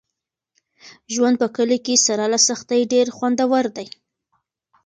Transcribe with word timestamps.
ژوند 1.13 1.35
په 1.41 1.47
کلي 1.55 1.77
کې 1.85 1.95
سره 2.05 2.23
له 2.33 2.39
سختۍ 2.47 2.81
ډېر 2.93 3.07
خوندور 3.17 3.65
دی. 3.77 3.87